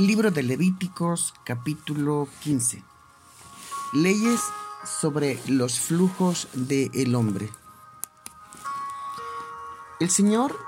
Libro 0.00 0.30
de 0.30 0.42
Levíticos 0.42 1.34
capítulo 1.44 2.26
15. 2.42 2.82
Leyes 3.92 4.40
sobre 4.82 5.38
los 5.46 5.78
flujos 5.78 6.48
del 6.54 7.14
hombre. 7.14 7.50
El 10.00 10.08
Señor 10.08 10.58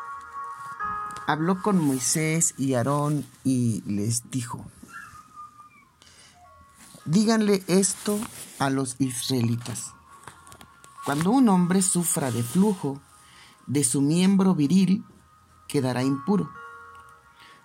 habló 1.26 1.62
con 1.62 1.82
Moisés 1.82 2.54
y 2.58 2.74
Aarón 2.74 3.24
y 3.42 3.82
les 3.86 4.30
dijo, 4.30 4.66
díganle 7.06 7.64
esto 7.68 8.20
a 8.58 8.68
los 8.68 8.96
israelitas. 8.98 9.94
Cuando 11.06 11.30
un 11.30 11.48
hombre 11.48 11.80
sufra 11.80 12.30
de 12.30 12.42
flujo 12.42 13.00
de 13.66 13.82
su 13.82 14.02
miembro 14.02 14.54
viril, 14.54 15.06
quedará 15.68 16.02
impuro 16.02 16.50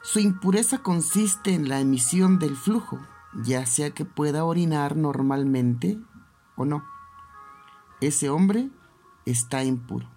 su 0.08 0.20
impureza 0.20 0.78
consiste 0.78 1.54
en 1.54 1.68
la 1.68 1.82
emisión 1.82 2.40
del 2.40 2.56
flujo, 2.56 2.98
ya 3.44 3.66
sea 3.66 3.92
que 3.92 4.06
pueda 4.06 4.46
orinar 4.46 4.96
normalmente 4.96 6.00
o 6.56 6.64
no. 6.64 6.86
Ese 8.00 8.30
hombre 8.30 8.70
está 9.26 9.66
impuro. 9.66 10.10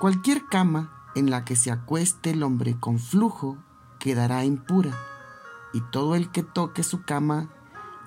Cualquier 0.00 0.46
cama 0.46 0.90
en 1.14 1.30
la 1.30 1.44
que 1.44 1.54
se 1.54 1.70
acueste 1.70 2.30
el 2.30 2.42
hombre 2.42 2.80
con 2.80 2.98
flujo 2.98 3.58
quedará 3.98 4.42
impura, 4.46 4.98
y 5.74 5.82
todo 5.82 6.14
el 6.14 6.30
que 6.30 6.42
toque 6.42 6.82
su 6.82 7.02
cama 7.02 7.50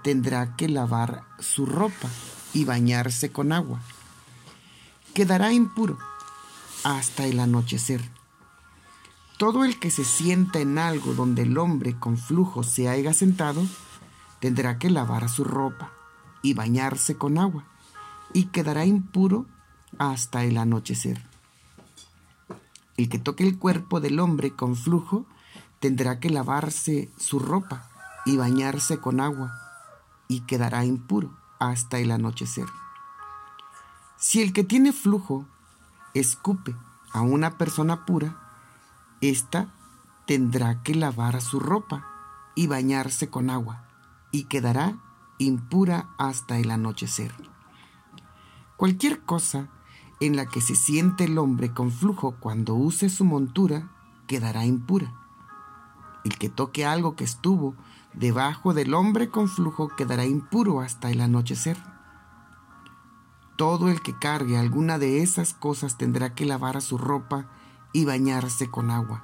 tendrá 0.01 0.55
que 0.55 0.67
lavar 0.67 1.25
su 1.37 1.67
ropa 1.67 2.09
y 2.55 2.65
bañarse 2.65 3.31
con 3.31 3.51
agua. 3.51 3.81
Quedará 5.13 5.53
impuro 5.53 5.99
hasta 6.83 7.25
el 7.25 7.39
anochecer. 7.39 8.14
Todo 9.37 9.65
el 9.65 9.79
que 9.79 9.91
se 9.91 10.05
sienta 10.05 10.59
en 10.59 10.77
algo 10.77 11.13
donde 11.13 11.41
el 11.41 11.57
hombre 11.57 11.99
con 11.99 12.17
flujo 12.17 12.63
se 12.63 12.87
haya 12.87 13.13
sentado, 13.13 13.61
tendrá 14.39 14.79
que 14.79 14.89
lavar 14.89 15.27
su 15.27 15.43
ropa 15.43 15.91
y 16.41 16.53
bañarse 16.53 17.17
con 17.17 17.37
agua, 17.37 17.65
y 18.31 18.45
quedará 18.45 18.85
impuro 18.85 19.45
hasta 19.97 20.45
el 20.45 20.57
anochecer. 20.57 21.21
El 22.95 23.09
que 23.09 23.19
toque 23.19 23.43
el 23.43 23.57
cuerpo 23.59 23.99
del 23.99 24.21
hombre 24.21 24.51
con 24.51 24.77
flujo, 24.77 25.25
tendrá 25.81 26.21
que 26.21 26.29
lavarse 26.29 27.11
su 27.17 27.39
ropa 27.39 27.89
y 28.25 28.37
bañarse 28.37 28.99
con 28.99 29.19
agua, 29.19 29.51
y 30.29 30.41
quedará 30.41 30.85
impuro 30.85 31.35
hasta 31.59 31.99
el 31.99 32.11
anochecer. 32.11 32.67
Si 34.17 34.41
el 34.41 34.53
que 34.53 34.63
tiene 34.63 34.93
flujo 34.93 35.45
escupe 36.13 36.73
a 37.11 37.21
una 37.21 37.57
persona 37.57 38.05
pura, 38.05 38.44
esta 39.29 39.73
tendrá 40.25 40.81
que 40.83 40.95
lavar 40.95 41.41
su 41.41 41.59
ropa 41.59 42.05
y 42.55 42.67
bañarse 42.67 43.29
con 43.29 43.49
agua, 43.49 43.85
y 44.31 44.45
quedará 44.45 44.97
impura 45.37 46.09
hasta 46.17 46.57
el 46.57 46.71
anochecer. 46.71 47.33
Cualquier 48.77 49.21
cosa 49.21 49.69
en 50.19 50.35
la 50.35 50.45
que 50.45 50.61
se 50.61 50.75
siente 50.75 51.25
el 51.25 51.37
hombre 51.37 51.73
con 51.73 51.91
flujo 51.91 52.35
cuando 52.39 52.75
use 52.75 53.09
su 53.09 53.25
montura 53.25 53.91
quedará 54.27 54.65
impura. 54.65 55.13
El 56.23 56.37
que 56.37 56.49
toque 56.49 56.85
algo 56.85 57.15
que 57.15 57.23
estuvo 57.23 57.75
debajo 58.13 58.73
del 58.73 58.93
hombre 58.93 59.29
con 59.29 59.47
flujo 59.47 59.89
quedará 59.89 60.25
impuro 60.25 60.81
hasta 60.81 61.11
el 61.11 61.21
anochecer. 61.21 61.77
Todo 63.57 63.89
el 63.89 64.01
que 64.01 64.17
cargue 64.17 64.57
alguna 64.57 64.97
de 64.97 65.21
esas 65.21 65.53
cosas 65.53 65.97
tendrá 65.97 66.33
que 66.33 66.45
lavar 66.45 66.81
su 66.81 66.97
ropa 66.97 67.47
y 67.95 68.03
bañarse 68.03 68.69
con 68.69 68.91
agua, 68.91 69.23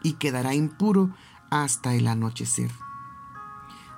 y 0.00 0.12
quedará 0.12 0.54
impuro 0.54 1.10
hasta 1.50 1.92
el 1.94 2.06
anochecer. 2.06 2.70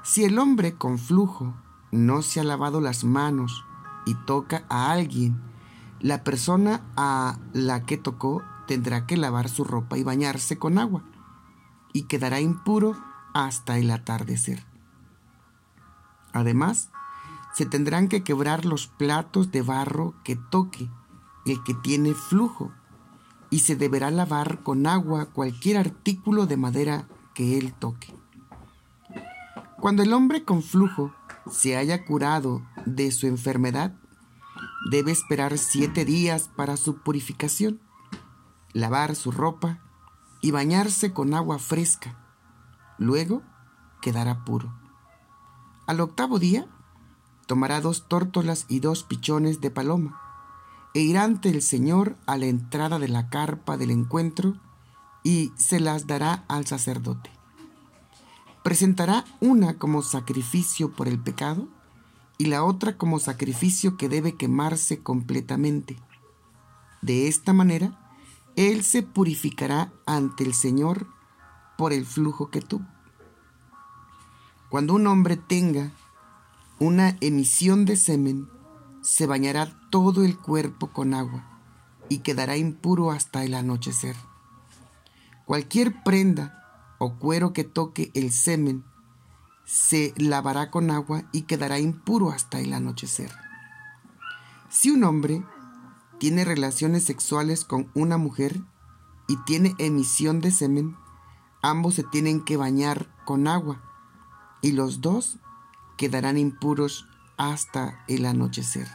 Si 0.02 0.24
el 0.24 0.38
hombre 0.38 0.76
con 0.76 0.98
flujo 0.98 1.54
no 1.92 2.22
se 2.22 2.40
ha 2.40 2.44
lavado 2.44 2.80
las 2.80 3.04
manos 3.04 3.66
y 4.06 4.14
toca 4.24 4.64
a 4.70 4.92
alguien, 4.92 5.38
la 6.00 6.24
persona 6.24 6.80
a 6.96 7.36
la 7.52 7.84
que 7.84 7.98
tocó 7.98 8.42
tendrá 8.66 9.06
que 9.06 9.18
lavar 9.18 9.50
su 9.50 9.62
ropa 9.62 9.98
y 9.98 10.04
bañarse 10.04 10.58
con 10.58 10.78
agua, 10.78 11.04
y 11.92 12.04
quedará 12.04 12.40
impuro 12.40 12.96
hasta 13.34 13.76
el 13.76 13.90
atardecer. 13.90 14.64
Además, 16.32 16.88
se 17.52 17.66
tendrán 17.66 18.08
que 18.08 18.22
quebrar 18.22 18.64
los 18.64 18.86
platos 18.86 19.52
de 19.52 19.60
barro 19.60 20.14
que 20.24 20.34
toque 20.34 20.90
el 21.44 21.62
que 21.62 21.74
tiene 21.74 22.14
flujo 22.14 22.72
y 23.50 23.60
se 23.60 23.76
deberá 23.76 24.10
lavar 24.10 24.62
con 24.62 24.86
agua 24.86 25.26
cualquier 25.26 25.78
artículo 25.78 26.46
de 26.46 26.56
madera 26.56 27.08
que 27.34 27.58
él 27.58 27.72
toque. 27.74 28.14
Cuando 29.80 30.02
el 30.02 30.12
hombre 30.12 30.44
con 30.44 30.62
flujo 30.62 31.14
se 31.50 31.76
haya 31.76 32.04
curado 32.04 32.62
de 32.84 33.10
su 33.12 33.26
enfermedad, 33.26 33.94
debe 34.90 35.12
esperar 35.12 35.56
siete 35.56 36.04
días 36.04 36.50
para 36.56 36.76
su 36.76 36.98
purificación, 36.98 37.80
lavar 38.72 39.14
su 39.14 39.30
ropa 39.30 39.80
y 40.40 40.50
bañarse 40.50 41.12
con 41.12 41.32
agua 41.34 41.58
fresca. 41.58 42.18
Luego 42.98 43.42
quedará 44.02 44.44
puro. 44.44 44.74
Al 45.86 46.00
octavo 46.00 46.38
día, 46.38 46.66
tomará 47.46 47.80
dos 47.80 48.08
tórtolas 48.08 48.66
y 48.68 48.80
dos 48.80 49.04
pichones 49.04 49.60
de 49.60 49.70
paloma 49.70 50.27
e 50.94 51.00
irá 51.00 51.24
ante 51.24 51.50
el 51.50 51.62
Señor 51.62 52.16
a 52.26 52.36
la 52.36 52.46
entrada 52.46 52.98
de 52.98 53.08
la 53.08 53.28
carpa 53.28 53.76
del 53.76 53.90
encuentro 53.90 54.56
y 55.22 55.52
se 55.56 55.80
las 55.80 56.06
dará 56.06 56.44
al 56.48 56.66
sacerdote. 56.66 57.30
Presentará 58.62 59.24
una 59.40 59.78
como 59.78 60.02
sacrificio 60.02 60.92
por 60.92 61.08
el 61.08 61.18
pecado 61.18 61.68
y 62.38 62.46
la 62.46 62.64
otra 62.64 62.96
como 62.96 63.18
sacrificio 63.18 63.96
que 63.96 64.08
debe 64.08 64.36
quemarse 64.36 65.02
completamente. 65.02 65.96
De 67.02 67.28
esta 67.28 67.52
manera, 67.52 67.98
él 68.56 68.82
se 68.84 69.02
purificará 69.02 69.92
ante 70.06 70.44
el 70.44 70.54
Señor 70.54 71.06
por 71.76 71.92
el 71.92 72.04
flujo 72.04 72.50
que 72.50 72.60
tuvo. 72.60 72.86
Cuando 74.68 74.94
un 74.94 75.06
hombre 75.06 75.36
tenga 75.36 75.92
una 76.78 77.16
emisión 77.20 77.84
de 77.84 77.96
semen, 77.96 78.48
se 79.02 79.26
bañará 79.26 79.78
todo 79.90 80.24
el 80.24 80.38
cuerpo 80.38 80.92
con 80.92 81.14
agua 81.14 81.44
y 82.08 82.18
quedará 82.18 82.56
impuro 82.56 83.10
hasta 83.10 83.44
el 83.44 83.54
anochecer. 83.54 84.16
Cualquier 85.44 86.02
prenda 86.02 86.96
o 86.98 87.18
cuero 87.18 87.52
que 87.52 87.64
toque 87.64 88.10
el 88.14 88.32
semen 88.32 88.84
se 89.64 90.14
lavará 90.16 90.70
con 90.70 90.90
agua 90.90 91.24
y 91.32 91.42
quedará 91.42 91.78
impuro 91.78 92.30
hasta 92.30 92.60
el 92.60 92.72
anochecer. 92.72 93.30
Si 94.70 94.90
un 94.90 95.04
hombre 95.04 95.42
tiene 96.18 96.44
relaciones 96.44 97.04
sexuales 97.04 97.64
con 97.64 97.90
una 97.94 98.18
mujer 98.18 98.60
y 99.28 99.36
tiene 99.44 99.74
emisión 99.78 100.40
de 100.40 100.50
semen, 100.50 100.96
ambos 101.62 101.94
se 101.94 102.02
tienen 102.02 102.44
que 102.44 102.56
bañar 102.56 103.14
con 103.24 103.46
agua 103.46 103.82
y 104.62 104.72
los 104.72 105.00
dos 105.00 105.38
quedarán 105.96 106.38
impuros 106.38 107.06
hasta 107.38 108.04
el 108.08 108.26
anochecer. 108.26 108.88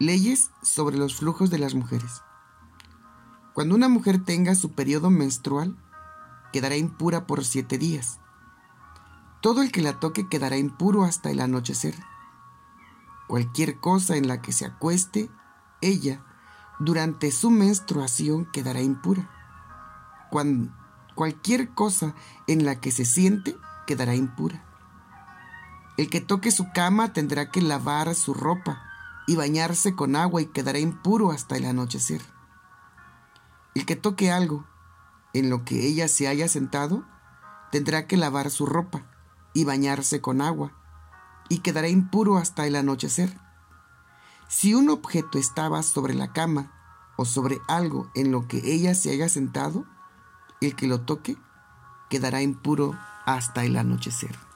Leyes 0.00 0.50
sobre 0.62 0.96
los 0.96 1.16
flujos 1.16 1.50
de 1.50 1.58
las 1.58 1.74
mujeres. 1.74 2.22
Cuando 3.54 3.74
una 3.74 3.88
mujer 3.88 4.24
tenga 4.24 4.54
su 4.54 4.72
periodo 4.72 5.10
menstrual, 5.10 5.76
quedará 6.52 6.76
impura 6.76 7.26
por 7.26 7.44
siete 7.44 7.76
días. 7.76 8.20
Todo 9.42 9.62
el 9.62 9.70
que 9.70 9.82
la 9.82 10.00
toque 10.00 10.28
quedará 10.28 10.56
impuro 10.56 11.04
hasta 11.04 11.30
el 11.30 11.40
anochecer. 11.40 11.94
Cualquier 13.26 13.78
cosa 13.78 14.16
en 14.16 14.26
la 14.28 14.40
que 14.40 14.52
se 14.52 14.64
acueste, 14.64 15.30
ella, 15.80 16.24
durante 16.78 17.30
su 17.30 17.50
menstruación, 17.50 18.46
quedará 18.46 18.80
impura. 18.80 19.28
Cualquier 21.14 21.74
cosa 21.74 22.14
en 22.46 22.64
la 22.64 22.80
que 22.80 22.92
se 22.92 23.04
siente, 23.04 23.56
quedará 23.86 24.14
impura. 24.14 24.64
El 25.98 26.08
que 26.08 26.20
toque 26.20 26.52
su 26.52 26.70
cama 26.72 27.12
tendrá 27.12 27.50
que 27.50 27.60
lavar 27.60 28.14
su 28.14 28.32
ropa 28.32 28.84
y 29.26 29.34
bañarse 29.34 29.96
con 29.96 30.14
agua 30.14 30.40
y 30.40 30.46
quedará 30.46 30.78
impuro 30.78 31.32
hasta 31.32 31.56
el 31.56 31.64
anochecer. 31.64 32.22
El 33.74 33.84
que 33.84 33.96
toque 33.96 34.30
algo 34.30 34.64
en 35.34 35.50
lo 35.50 35.64
que 35.64 35.86
ella 35.86 36.06
se 36.06 36.28
haya 36.28 36.46
sentado, 36.46 37.04
tendrá 37.72 38.06
que 38.06 38.16
lavar 38.16 38.50
su 38.50 38.64
ropa 38.64 39.02
y 39.54 39.64
bañarse 39.64 40.20
con 40.20 40.40
agua 40.40 40.72
y 41.48 41.58
quedará 41.58 41.88
impuro 41.88 42.38
hasta 42.38 42.64
el 42.68 42.76
anochecer. 42.76 43.36
Si 44.46 44.74
un 44.74 44.90
objeto 44.90 45.36
estaba 45.36 45.82
sobre 45.82 46.14
la 46.14 46.32
cama 46.32 46.72
o 47.16 47.24
sobre 47.24 47.58
algo 47.66 48.08
en 48.14 48.30
lo 48.30 48.46
que 48.46 48.58
ella 48.72 48.94
se 48.94 49.10
haya 49.10 49.28
sentado, 49.28 49.84
el 50.60 50.76
que 50.76 50.86
lo 50.86 51.00
toque 51.00 51.36
quedará 52.08 52.40
impuro 52.40 52.96
hasta 53.26 53.64
el 53.64 53.76
anochecer. 53.76 54.47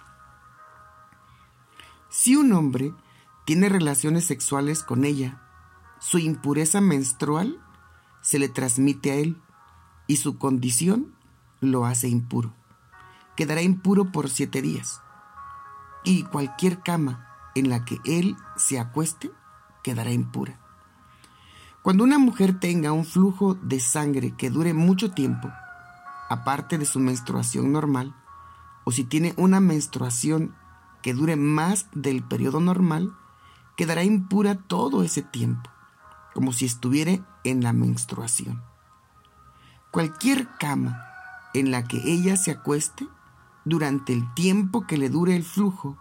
Si 2.13 2.37
un 2.37 2.53
hombre 2.53 2.93
tiene 3.47 3.71
relaciones 3.71 4.27
sexuales 4.27 4.83
con 4.83 5.07
ella, 5.07 5.41
su 5.99 6.19
impureza 6.19 6.83
menstrual 6.83 7.59
se 8.21 8.39
le 8.39 8.51
transmite 8.51 9.13
a 9.13 9.15
él 9.15 9.41
y 10.07 10.19
su 10.19 10.37
condición 10.37 11.15
lo 11.61 11.87
hace 11.87 12.09
impuro. 12.09 12.53
Quedará 13.35 13.63
impuro 13.63 14.13
por 14.13 14.29
siete 14.29 14.61
días. 14.61 15.01
Y 16.05 16.25
cualquier 16.25 16.83
cama 16.83 17.29
en 17.55 17.71
la 17.71 17.87
que 17.87 17.99
él 18.05 18.37
se 18.59 18.79
acueste 18.79 19.33
quedará 19.83 20.13
impura. 20.13 20.61
Cuando 21.81 22.05
una 22.05 22.19
mujer 22.19 22.61
tenga 22.61 22.93
un 22.93 23.07
flujo 23.07 23.55
de 23.55 23.81
sangre 23.81 24.37
que 24.37 24.51
dure 24.51 24.75
mucho 24.75 25.13
tiempo, 25.13 25.51
aparte 26.29 26.77
de 26.77 26.85
su 26.85 27.01
menstruación 27.01 27.73
normal, 27.73 28.15
o 28.85 28.93
si 28.93 29.05
tiene 29.05 29.33
una 29.39 29.61
menstruación 29.61 30.55
que 31.03 31.15
dure 31.15 31.37
más 31.37 31.87
del 31.93 32.23
periodo 32.23 32.61
normal, 32.61 33.15
quedará 33.77 34.05
impura 34.05 34.55
todo 34.55 35.03
ese 35.03 35.23
tiempo, 35.23 35.71
como 36.35 36.53
si 36.53 36.65
estuviera 36.65 37.27
en 37.45 37.63
la 37.63 37.73
menstruación. 37.73 38.63
Cualquier 39.91 40.49
cama 40.59 41.05
en 41.55 41.71
la 41.71 41.85
que 41.85 41.99
ella 41.99 42.37
se 42.37 42.51
acueste 42.51 43.07
durante 43.65 44.13
el 44.13 44.33
tiempo 44.35 44.87
que 44.87 44.97
le 44.97 45.09
dure 45.09 45.37
el 45.37 45.45
flujo 45.45 45.99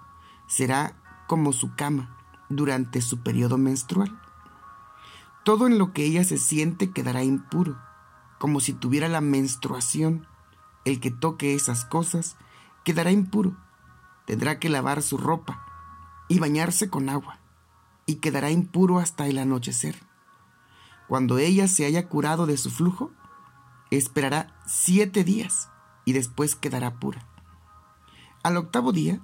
será 0.48 0.96
como 1.28 1.54
su 1.54 1.76
cama 1.76 2.18
durante 2.50 3.02
su 3.02 3.22
periodo 3.22 3.58
menstrual. 3.58 4.20
Todo 5.44 5.68
en 5.68 5.78
lo 5.78 5.94
que 5.94 6.04
ella 6.06 6.24
se 6.24 6.38
siente 6.38 6.92
quedará 6.92 7.24
impuro, 7.24 7.80
como 8.38 8.60
si 8.60 8.74
tuviera 8.74 9.08
la 9.08 9.22
menstruación. 9.22 10.28
El 10.86 11.00
que 11.00 11.12
toque 11.12 11.56
esas 11.56 11.86
cosas 11.86 12.38
quedará 12.84 13.12
impuro. 13.12 13.56
Tendrá 14.26 14.60
que 14.60 14.70
lavar 14.70 15.02
su 15.02 15.18
ropa 15.18 15.66
y 16.28 16.40
bañarse 16.40 16.90
con 16.90 17.10
agua, 17.10 17.40
y 18.06 18.16
quedará 18.16 18.52
impuro 18.52 19.00
hasta 19.00 19.28
el 19.28 19.38
anochecer. 19.38 19.96
Cuando 21.08 21.38
ella 21.38 21.68
se 21.68 21.86
haya 21.86 22.08
curado 22.08 22.46
de 22.46 22.58
su 22.58 22.72
flujo, 22.72 23.12
esperará 23.90 24.56
siete 24.66 25.24
días 25.24 25.70
y 26.06 26.14
después 26.14 26.56
quedará 26.56 27.00
pura. 27.00 27.28
Al 28.44 28.58
octavo 28.58 28.92
día, 28.92 29.20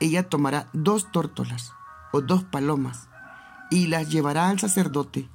ella 0.00 0.28
tomará 0.28 0.68
dos 0.72 1.10
tórtolas 1.10 1.74
o 2.12 2.20
dos 2.20 2.44
palomas 2.44 3.08
y 3.70 3.88
las 3.88 4.10
llevará 4.10 4.48
al 4.48 4.60
sacerdote 4.60 5.28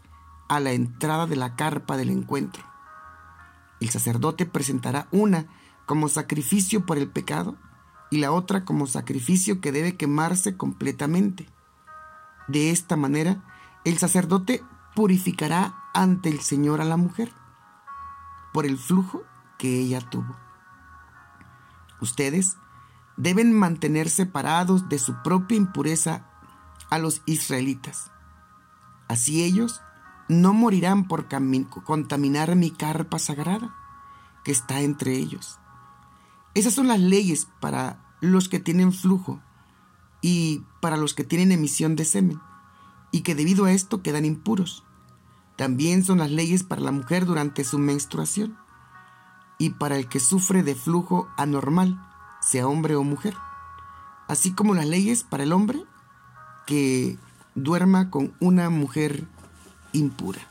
a 0.47 0.59
la 0.59 0.71
entrada 0.71 1.27
de 1.27 1.35
la 1.35 1.55
carpa 1.55 1.97
del 1.97 2.09
encuentro. 2.09 2.63
El 3.79 3.89
sacerdote 3.89 4.45
presentará 4.45 5.07
una 5.11 5.47
como 5.85 6.07
sacrificio 6.07 6.85
por 6.85 6.97
el 6.97 7.09
pecado 7.09 7.57
y 8.13 8.17
la 8.17 8.31
otra 8.31 8.63
como 8.63 8.85
sacrificio 8.85 9.59
que 9.59 9.71
debe 9.71 9.97
quemarse 9.97 10.55
completamente. 10.55 11.49
De 12.47 12.69
esta 12.69 12.95
manera, 12.95 13.43
el 13.85 13.97
sacerdote 13.97 14.63
purificará 14.93 15.73
ante 15.95 16.29
el 16.29 16.39
Señor 16.39 16.79
a 16.79 16.85
la 16.85 16.95
mujer 16.95 17.33
por 18.53 18.67
el 18.67 18.77
flujo 18.77 19.23
que 19.57 19.79
ella 19.79 19.99
tuvo. 19.99 20.37
Ustedes 22.01 22.57
deben 23.17 23.51
mantener 23.51 24.11
separados 24.11 24.89
de 24.89 24.99
su 24.99 25.23
propia 25.23 25.57
impureza 25.57 26.27
a 26.91 26.99
los 26.99 27.23
israelitas. 27.25 28.11
Así 29.07 29.43
ellos 29.43 29.81
no 30.29 30.53
morirán 30.53 31.07
por 31.07 31.27
contaminar 31.83 32.55
mi 32.55 32.69
carpa 32.69 33.17
sagrada 33.17 33.73
que 34.43 34.51
está 34.51 34.81
entre 34.81 35.13
ellos. 35.13 35.59
Esas 36.53 36.73
son 36.73 36.87
las 36.87 36.99
leyes 36.99 37.47
para 37.59 37.99
los 38.21 38.47
que 38.47 38.59
tienen 38.59 38.93
flujo 38.93 39.41
y 40.21 40.63
para 40.81 40.97
los 40.97 41.13
que 41.13 41.23
tienen 41.23 41.51
emisión 41.51 41.95
de 41.95 42.05
semen 42.05 42.39
y 43.11 43.21
que 43.21 43.35
debido 43.35 43.65
a 43.65 43.71
esto 43.71 44.01
quedan 44.01 44.25
impuros. 44.25 44.83
También 45.55 46.03
son 46.03 46.19
las 46.19 46.31
leyes 46.31 46.63
para 46.63 46.81
la 46.81 46.91
mujer 46.91 47.25
durante 47.25 47.63
su 47.63 47.77
menstruación 47.79 48.57
y 49.57 49.71
para 49.71 49.97
el 49.97 50.07
que 50.07 50.19
sufre 50.19 50.63
de 50.63 50.75
flujo 50.75 51.29
anormal, 51.37 52.01
sea 52.41 52.67
hombre 52.67 52.95
o 52.95 53.03
mujer, 53.03 53.35
así 54.27 54.53
como 54.53 54.73
las 54.73 54.87
leyes 54.87 55.23
para 55.23 55.43
el 55.43 55.53
hombre 55.53 55.83
que 56.65 57.17
duerma 57.55 58.09
con 58.09 58.33
una 58.39 58.69
mujer 58.69 59.27
impura. 59.91 60.41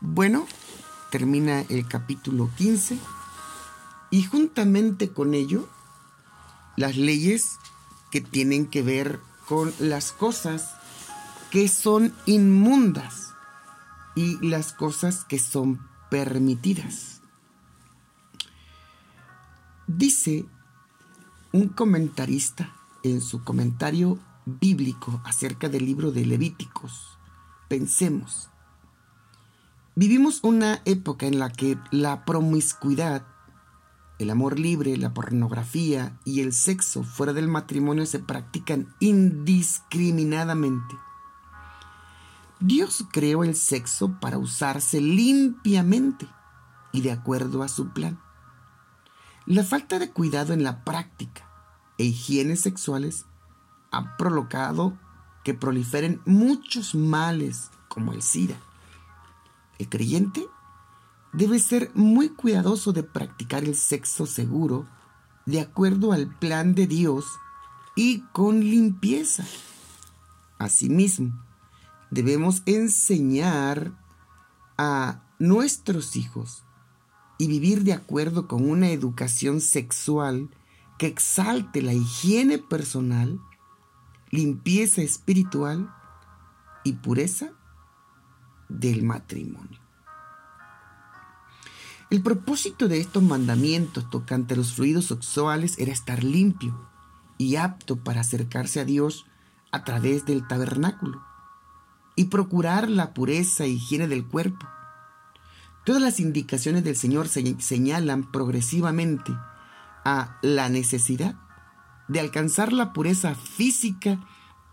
Bueno, 0.00 0.46
termina 1.10 1.60
el 1.68 1.86
capítulo 1.86 2.50
15 2.56 2.98
y 4.10 4.22
juntamente 4.24 5.10
con 5.10 5.34
ello 5.34 5.68
las 6.76 6.96
leyes 6.96 7.58
que 8.10 8.20
tienen 8.20 8.66
que 8.66 8.82
ver 8.82 9.20
con 9.48 9.72
las 9.78 10.12
cosas 10.12 10.74
que 11.50 11.68
son 11.68 12.12
inmundas 12.26 13.32
y 14.14 14.38
las 14.46 14.72
cosas 14.72 15.24
que 15.24 15.38
son 15.38 15.80
permitidas. 16.10 17.20
Dice 19.86 20.46
un 21.52 21.68
comentarista 21.68 22.74
en 23.02 23.20
su 23.20 23.44
comentario 23.44 24.18
bíblico 24.44 25.20
acerca 25.24 25.68
del 25.68 25.86
libro 25.86 26.10
de 26.10 26.26
Levíticos. 26.26 27.18
Pensemos, 27.68 28.48
vivimos 29.96 30.40
una 30.42 30.82
época 30.84 31.26
en 31.26 31.38
la 31.38 31.50
que 31.50 31.78
la 31.90 32.26
promiscuidad, 32.26 33.26
el 34.18 34.28
amor 34.30 34.60
libre, 34.60 34.96
la 34.98 35.14
pornografía 35.14 36.18
y 36.24 36.42
el 36.42 36.52
sexo 36.52 37.02
fuera 37.02 37.32
del 37.32 37.48
matrimonio 37.48 38.04
se 38.04 38.18
practican 38.18 38.94
indiscriminadamente. 39.00 40.94
Dios 42.60 43.06
creó 43.10 43.42
el 43.42 43.56
sexo 43.56 44.20
para 44.20 44.38
usarse 44.38 45.00
limpiamente 45.00 46.28
y 46.92 47.00
de 47.00 47.12
acuerdo 47.12 47.62
a 47.62 47.68
su 47.68 47.88
plan. 47.88 48.20
La 49.46 49.64
falta 49.64 49.98
de 49.98 50.10
cuidado 50.10 50.52
en 50.52 50.62
la 50.62 50.84
práctica 50.84 51.48
e 51.96 52.04
higiene 52.04 52.56
sexuales 52.56 53.24
ha 53.92 54.16
provocado 54.18 54.98
que 55.42 55.54
proliferen 55.54 56.20
muchos 56.26 56.94
males 56.94 57.70
como 57.88 58.12
el 58.12 58.20
SIDA. 58.22 58.56
El 59.78 59.88
creyente 59.88 60.46
debe 61.32 61.58
ser 61.58 61.90
muy 61.94 62.30
cuidadoso 62.30 62.92
de 62.92 63.02
practicar 63.02 63.64
el 63.64 63.74
sexo 63.74 64.26
seguro 64.26 64.86
de 65.44 65.60
acuerdo 65.60 66.12
al 66.12 66.34
plan 66.38 66.74
de 66.74 66.86
Dios 66.86 67.26
y 67.94 68.20
con 68.32 68.60
limpieza. 68.60 69.44
Asimismo, 70.58 71.42
debemos 72.10 72.62
enseñar 72.66 73.92
a 74.78 75.22
nuestros 75.38 76.16
hijos 76.16 76.64
y 77.38 77.48
vivir 77.48 77.84
de 77.84 77.92
acuerdo 77.92 78.48
con 78.48 78.68
una 78.68 78.90
educación 78.90 79.60
sexual 79.60 80.48
que 80.98 81.06
exalte 81.06 81.82
la 81.82 81.92
higiene 81.92 82.58
personal 82.58 83.38
limpieza 84.30 85.02
espiritual 85.02 85.92
y 86.84 86.94
pureza 86.94 87.52
del 88.68 89.02
matrimonio. 89.02 89.80
El 92.08 92.22
propósito 92.22 92.86
de 92.86 93.00
estos 93.00 93.22
mandamientos 93.22 94.08
tocante 94.10 94.54
a 94.54 94.56
los 94.56 94.74
fluidos 94.74 95.06
sexuales 95.06 95.76
era 95.78 95.92
estar 95.92 96.22
limpio 96.22 96.88
y 97.36 97.56
apto 97.56 97.96
para 97.96 98.20
acercarse 98.20 98.80
a 98.80 98.84
Dios 98.84 99.26
a 99.72 99.82
través 99.82 100.24
del 100.24 100.46
tabernáculo 100.46 101.20
y 102.14 102.26
procurar 102.26 102.88
la 102.88 103.12
pureza 103.12 103.64
e 103.64 103.70
higiene 103.70 104.06
del 104.06 104.24
cuerpo. 104.24 104.66
Todas 105.84 106.00
las 106.00 106.20
indicaciones 106.20 106.84
del 106.84 106.96
Señor 106.96 107.28
señalan 107.28 108.30
progresivamente 108.30 109.32
a 110.04 110.38
la 110.42 110.68
necesidad 110.68 111.36
de 112.08 112.20
alcanzar 112.20 112.72
la 112.72 112.92
pureza 112.92 113.34
física 113.34 114.20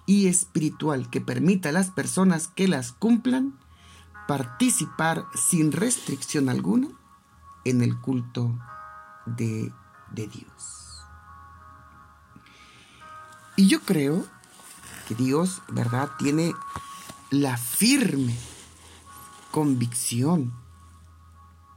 y 0.06 0.28
espiritual 0.28 1.10
que 1.10 1.22
permita 1.22 1.70
a 1.70 1.72
las 1.72 1.90
personas 1.92 2.48
que 2.48 2.68
las 2.68 2.92
cumplan 2.92 3.54
participar 4.28 5.26
sin 5.36 5.72
restricción 5.72 6.50
alguna 6.50 6.88
en 7.66 7.82
el 7.82 8.00
culto 8.00 8.58
de, 9.26 9.72
de 10.12 10.28
Dios. 10.28 11.04
Y 13.56 13.68
yo 13.68 13.82
creo 13.82 14.26
que 15.08 15.16
Dios, 15.16 15.62
¿verdad?, 15.70 16.10
tiene 16.18 16.54
la 17.30 17.58
firme 17.58 18.36
convicción 19.52 20.54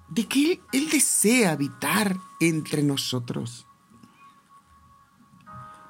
de 0.09 0.27
que 0.27 0.61
Él 0.73 0.89
desea 0.91 1.53
habitar 1.53 2.19
entre 2.41 2.83
nosotros. 2.83 3.67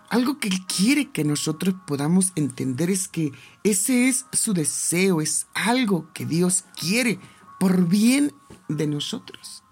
Algo 0.09 0.39
que 0.39 0.49
Él 0.49 0.65
quiere 0.67 1.11
que 1.11 1.25
nosotros 1.25 1.75
podamos 1.87 2.33
entender 2.37 2.91
es 2.91 3.09
que 3.09 3.33
ese 3.65 4.09
es 4.09 4.27
su 4.33 4.55
deseo, 4.55 5.21
es 5.21 5.47
algo 5.55 6.09
que 6.13 6.25
Dios 6.25 6.65
quiere 6.79 7.19
por 7.59 7.89
bien 7.89 8.33
de 8.69 8.87
nosotros. 8.87 9.65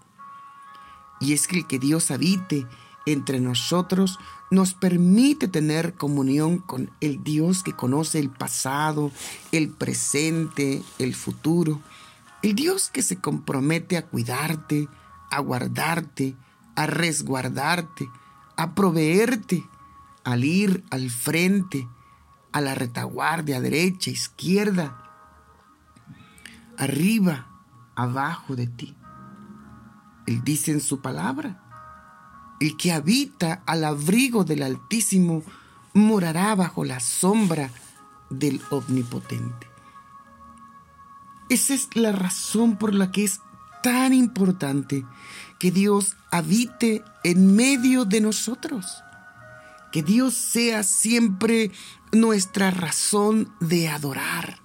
Y 1.21 1.33
es 1.33 1.47
que 1.47 1.57
el 1.59 1.67
que 1.67 1.79
Dios 1.79 2.11
habite 2.11 2.67
entre 3.05 3.39
nosotros 3.39 4.19
nos 4.51 4.73
permite 4.73 5.47
tener 5.47 5.93
comunión 5.93 6.59
con 6.59 6.91
el 6.99 7.23
Dios 7.23 7.63
que 7.63 7.73
conoce 7.73 8.19
el 8.19 8.29
pasado, 8.29 9.11
el 9.51 9.69
presente, 9.69 10.83
el 10.99 11.15
futuro. 11.15 11.81
El 12.41 12.55
Dios 12.55 12.89
que 12.89 13.01
se 13.01 13.17
compromete 13.17 13.97
a 13.97 14.05
cuidarte, 14.07 14.87
a 15.31 15.39
guardarte, 15.39 16.35
a 16.75 16.85
resguardarte, 16.85 18.09
a 18.57 18.75
proveerte, 18.75 19.63
al 20.25 20.43
ir 20.43 20.83
al 20.89 21.09
frente, 21.09 21.87
a 22.51 22.59
la 22.59 22.75
retaguardia, 22.75 23.61
derecha, 23.61 24.09
izquierda, 24.09 25.01
arriba, 26.77 27.47
abajo 27.95 28.55
de 28.55 28.67
ti. 28.67 28.95
Él 30.25 30.43
dice 30.43 30.71
en 30.71 30.81
su 30.81 31.01
palabra, 31.01 31.61
el 32.59 32.75
que 32.75 32.91
habita 32.91 33.63
al 33.65 33.83
abrigo 33.83 34.43
del 34.43 34.63
Altísimo 34.63 35.43
morará 35.93 36.55
bajo 36.55 36.83
la 36.83 36.99
sombra 36.99 37.69
del 38.29 38.61
Omnipotente. 38.71 39.67
Esa 41.49 41.75
es 41.75 41.89
la 41.93 42.11
razón 42.11 42.77
por 42.77 42.95
la 42.95 43.11
que 43.11 43.23
es 43.23 43.39
tan 43.83 44.13
importante 44.13 45.05
que 45.59 45.69
Dios 45.71 46.17
habite 46.31 47.03
en 47.23 47.55
medio 47.55 48.05
de 48.05 48.21
nosotros. 48.21 49.04
Que 49.95 50.03
Dios 50.03 50.33
sea 50.33 50.83
siempre 50.83 51.71
nuestra 52.11 52.69
razón 52.69 53.55
de 53.61 53.87
adorar, 53.87 54.61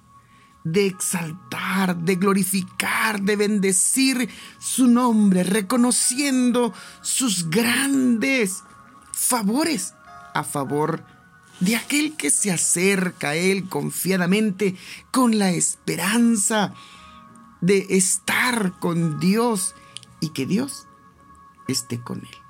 de 0.65 0.87
exaltar, 0.87 1.95
de 1.95 2.17
glorificar, 2.17 3.21
de 3.21 3.37
bendecir 3.37 4.29
su 4.59 4.87
nombre, 4.87 5.43
reconociendo 5.43 6.73
sus 7.01 7.49
grandes 7.49 8.65
favores 9.13 9.93
a 10.33 10.43
favor 10.43 11.05
de 11.61 11.77
aquel 11.77 12.17
que 12.17 12.29
se 12.29 12.51
acerca 12.51 13.29
a 13.29 13.35
Él 13.35 13.69
confiadamente 13.69 14.75
con 15.11 15.39
la 15.39 15.51
esperanza 15.51 16.73
de 17.61 17.85
estar 17.91 18.77
con 18.79 19.17
Dios 19.21 19.75
y 20.19 20.31
que 20.31 20.45
Dios 20.45 20.87
esté 21.69 22.01
con 22.01 22.19
Él. 22.19 22.40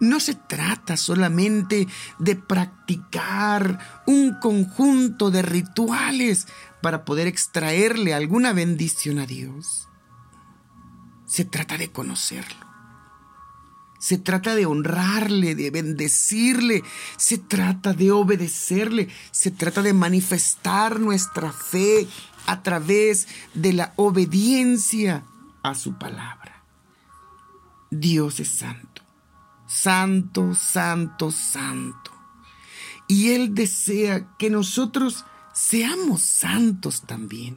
No 0.00 0.18
se 0.18 0.34
trata 0.34 0.96
solamente 0.96 1.86
de 2.18 2.34
practicar 2.34 4.02
un 4.06 4.34
conjunto 4.40 5.30
de 5.30 5.42
rituales 5.42 6.46
para 6.80 7.04
poder 7.04 7.26
extraerle 7.26 8.14
alguna 8.14 8.54
bendición 8.54 9.18
a 9.18 9.26
Dios. 9.26 9.88
Se 11.26 11.44
trata 11.44 11.76
de 11.76 11.92
conocerlo. 11.92 12.70
Se 14.00 14.16
trata 14.16 14.54
de 14.54 14.64
honrarle, 14.64 15.54
de 15.54 15.70
bendecirle. 15.70 16.82
Se 17.18 17.36
trata 17.36 17.92
de 17.92 18.10
obedecerle. 18.10 19.08
Se 19.30 19.50
trata 19.50 19.82
de 19.82 19.92
manifestar 19.92 20.98
nuestra 20.98 21.52
fe 21.52 22.08
a 22.46 22.62
través 22.62 23.28
de 23.52 23.74
la 23.74 23.92
obediencia 23.96 25.24
a 25.62 25.74
su 25.74 25.98
palabra. 25.98 26.64
Dios 27.90 28.40
es 28.40 28.48
santo. 28.48 29.02
Santo, 29.70 30.52
santo, 30.54 31.30
santo. 31.30 32.10
Y 33.06 33.30
Él 33.30 33.54
desea 33.54 34.36
que 34.36 34.50
nosotros 34.50 35.24
seamos 35.52 36.22
santos 36.22 37.02
también. 37.06 37.56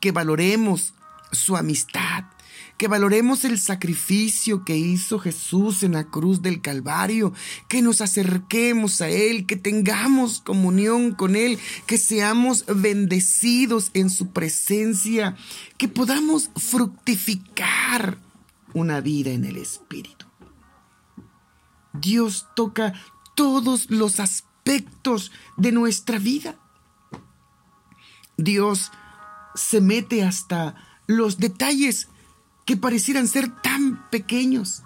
Que 0.00 0.10
valoremos 0.10 0.94
su 1.30 1.56
amistad, 1.56 2.24
que 2.78 2.88
valoremos 2.88 3.44
el 3.44 3.60
sacrificio 3.60 4.64
que 4.64 4.76
hizo 4.76 5.20
Jesús 5.20 5.84
en 5.84 5.92
la 5.92 6.04
cruz 6.04 6.42
del 6.42 6.60
Calvario, 6.60 7.32
que 7.68 7.80
nos 7.80 8.00
acerquemos 8.00 9.00
a 9.00 9.08
Él, 9.08 9.46
que 9.46 9.56
tengamos 9.56 10.40
comunión 10.40 11.12
con 11.12 11.36
Él, 11.36 11.60
que 11.86 11.96
seamos 11.96 12.64
bendecidos 12.66 13.90
en 13.94 14.10
su 14.10 14.30
presencia, 14.30 15.36
que 15.78 15.86
podamos 15.86 16.50
fructificar 16.56 18.18
una 18.72 19.00
vida 19.00 19.30
en 19.30 19.44
el 19.44 19.56
Espíritu. 19.58 20.23
Dios 21.94 22.48
toca 22.54 22.92
todos 23.34 23.90
los 23.90 24.20
aspectos 24.20 25.32
de 25.56 25.72
nuestra 25.72 26.18
vida. 26.18 26.56
Dios 28.36 28.90
se 29.54 29.80
mete 29.80 30.24
hasta 30.24 30.74
los 31.06 31.38
detalles 31.38 32.08
que 32.66 32.76
parecieran 32.76 33.28
ser 33.28 33.48
tan 33.62 34.08
pequeños. 34.10 34.82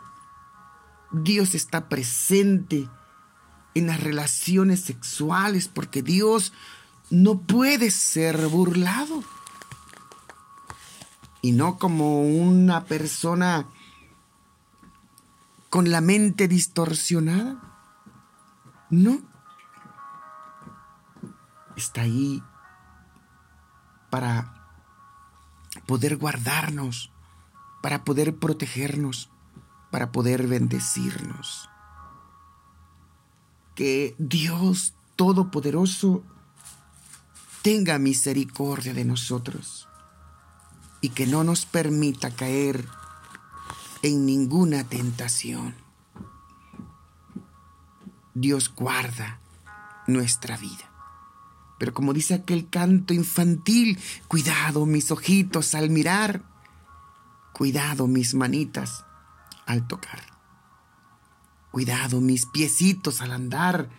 Dios 1.11 1.55
está 1.55 1.89
presente 1.89 2.89
en 3.75 3.87
las 3.87 4.01
relaciones 4.01 4.81
sexuales 4.81 5.69
porque 5.69 6.03
Dios 6.03 6.53
no 7.11 7.41
puede 7.41 7.91
ser 7.91 8.49
burlado. 8.49 9.25
Y 11.41 11.53
no 11.53 11.79
como 11.79 12.23
una 12.23 12.85
persona 12.85 13.67
con 15.71 15.91
la 15.91 16.01
mente 16.01 16.49
distorsionada. 16.49 17.57
No. 18.91 19.21
Está 21.77 22.03
ahí 22.03 22.43
para 24.11 24.55
poder 25.87 26.17
guardarnos 26.17 27.13
para 27.81 28.05
poder 28.05 28.37
protegernos, 28.37 29.31
para 29.91 30.13
poder 30.13 30.47
bendecirnos. 30.47 31.69
Que 33.75 34.15
Dios 34.19 34.95
Todopoderoso 35.17 36.23
tenga 37.63 37.99
misericordia 37.99 38.95
de 38.95 39.05
nosotros 39.05 39.89
y 41.01 41.09
que 41.09 41.27
no 41.27 41.43
nos 41.43 41.67
permita 41.67 42.31
caer 42.31 42.87
en 44.03 44.27
ninguna 44.27 44.85
tentación. 44.85 45.75
Dios 48.35 48.73
guarda 48.75 49.41
nuestra 50.07 50.57
vida. 50.57 50.91
Pero 51.79 51.95
como 51.95 52.13
dice 52.13 52.35
aquel 52.35 52.69
canto 52.69 53.15
infantil, 53.15 53.99
cuidado 54.27 54.87
mis 54.87 55.11
ojitos 55.11 55.75
al 55.75 55.91
mirar 55.91 56.43
Cuidado 57.59 58.07
mis 58.07 58.35
manitas 58.35 59.05
al 59.67 59.89
tocar. 59.89 60.23
Cuidado 61.73 62.21
mis 62.21 62.47
piecitos 62.47 63.21
al 63.21 63.33
andar. 63.33 63.91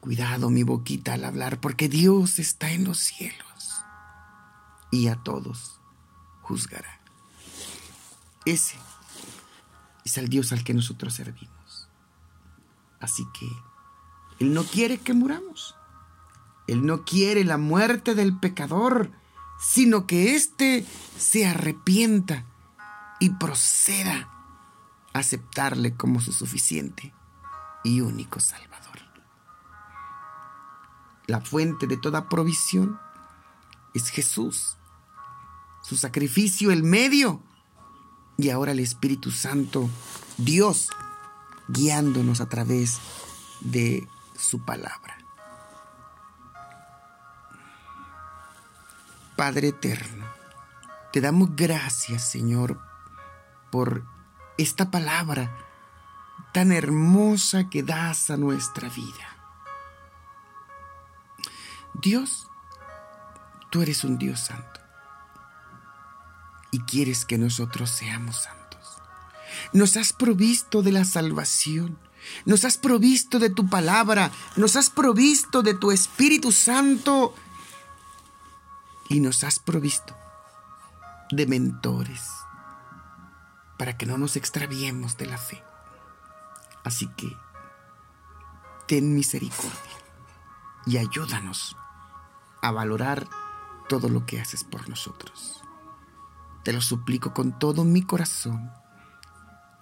Cuidado 0.00 0.48
mi 0.48 0.62
boquita 0.62 1.12
al 1.12 1.26
hablar, 1.26 1.60
porque 1.60 1.90
Dios 1.90 2.38
está 2.38 2.70
en 2.70 2.84
los 2.84 3.00
cielos 3.00 3.82
y 4.90 5.08
a 5.08 5.16
todos 5.16 5.78
juzgará. 6.40 7.02
Ese 8.46 8.78
es 10.04 10.18
el 10.18 10.28
Dios 10.28 10.52
al 10.52 10.64
que 10.64 10.74
nosotros 10.74 11.14
servimos. 11.14 11.88
Así 13.00 13.26
que 13.38 13.48
Él 14.38 14.54
no 14.54 14.64
quiere 14.64 14.98
que 14.98 15.14
muramos. 15.14 15.74
Él 16.66 16.86
no 16.86 17.04
quiere 17.04 17.44
la 17.44 17.58
muerte 17.58 18.14
del 18.14 18.38
pecador, 18.38 19.10
sino 19.58 20.06
que 20.06 20.34
éste 20.34 20.86
se 21.18 21.46
arrepienta 21.46 22.46
y 23.20 23.30
proceda 23.30 24.30
a 25.12 25.18
aceptarle 25.18 25.94
como 25.94 26.20
su 26.20 26.32
suficiente 26.32 27.14
y 27.82 28.00
único 28.00 28.40
Salvador. 28.40 28.98
La 31.26 31.40
fuente 31.40 31.86
de 31.86 31.96
toda 31.96 32.28
provisión 32.28 32.98
es 33.94 34.08
Jesús, 34.10 34.76
su 35.82 35.96
sacrificio 35.96 36.70
el 36.70 36.82
medio 36.82 37.42
y 38.36 38.50
ahora 38.50 38.72
el 38.72 38.80
Espíritu 38.80 39.30
Santo, 39.30 39.88
Dios, 40.38 40.90
guiándonos 41.68 42.40
a 42.40 42.48
través 42.48 42.98
de 43.60 44.08
su 44.36 44.64
palabra. 44.64 45.18
Padre 49.36 49.68
eterno, 49.68 50.26
te 51.12 51.20
damos 51.20 51.54
gracias, 51.56 52.30
Señor, 52.30 52.80
por 53.70 54.04
esta 54.58 54.90
palabra 54.90 55.56
tan 56.52 56.70
hermosa 56.70 57.68
que 57.68 57.82
das 57.82 58.30
a 58.30 58.36
nuestra 58.36 58.88
vida. 58.88 59.36
Dios, 61.94 62.48
tú 63.70 63.82
eres 63.82 64.04
un 64.04 64.18
Dios 64.18 64.40
santo 64.40 64.83
y 66.74 66.80
quieres 66.80 67.24
que 67.24 67.38
nosotros 67.38 67.88
seamos 67.88 68.42
santos. 68.42 68.98
Nos 69.72 69.96
has 69.96 70.12
provisto 70.12 70.82
de 70.82 70.90
la 70.90 71.04
salvación, 71.04 72.00
nos 72.46 72.64
has 72.64 72.78
provisto 72.78 73.38
de 73.38 73.48
tu 73.48 73.68
palabra, 73.68 74.32
nos 74.56 74.74
has 74.74 74.90
provisto 74.90 75.62
de 75.62 75.74
tu 75.74 75.92
Espíritu 75.92 76.50
Santo 76.50 77.32
y 79.08 79.20
nos 79.20 79.44
has 79.44 79.60
provisto 79.60 80.16
de 81.30 81.46
mentores 81.46 82.22
para 83.78 83.96
que 83.96 84.06
no 84.06 84.18
nos 84.18 84.34
extraviemos 84.34 85.16
de 85.16 85.26
la 85.26 85.38
fe. 85.38 85.62
Así 86.82 87.06
que 87.16 87.36
ten 88.88 89.14
misericordia 89.14 89.96
y 90.86 90.96
ayúdanos 90.98 91.76
a 92.62 92.72
valorar 92.72 93.28
todo 93.88 94.08
lo 94.08 94.26
que 94.26 94.40
haces 94.40 94.64
por 94.64 94.88
nosotros. 94.88 95.63
Te 96.64 96.72
lo 96.72 96.80
suplico 96.80 97.34
con 97.34 97.58
todo 97.58 97.84
mi 97.84 98.02
corazón, 98.02 98.72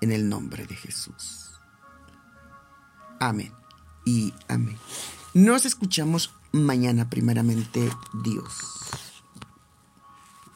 en 0.01 0.11
el 0.11 0.29
nombre 0.29 0.67
de 0.67 0.75
Jesús. 0.75 1.53
Amén 3.21 3.53
y 4.05 4.35
amén. 4.49 4.77
Nos 5.33 5.65
escuchamos 5.65 6.35
mañana, 6.51 7.09
primeramente 7.09 7.89
Dios. 8.25 9.12